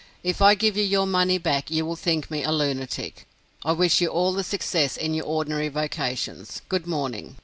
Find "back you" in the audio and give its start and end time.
1.37-1.85